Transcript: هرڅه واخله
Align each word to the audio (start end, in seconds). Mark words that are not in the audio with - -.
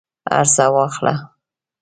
هرڅه 0.35 0.65
واخله 0.73 1.13